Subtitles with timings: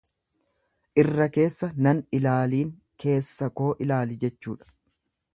[1.01, 2.71] Irra keessa nan ilaalin
[3.03, 4.73] keessa koo ilaali jechuudha.